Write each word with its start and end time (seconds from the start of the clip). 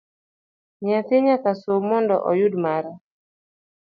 Nyathi 0.85 1.15
nyaka 1.25 1.51
som 1.61 1.81
mondo 1.89 2.15
oyud 2.31 2.53
mare 2.63 2.91